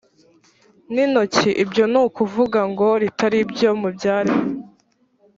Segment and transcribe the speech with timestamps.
[0.93, 4.49] n intoki ibyo ni ukuvuga ngo ritari iryo mu byaremwe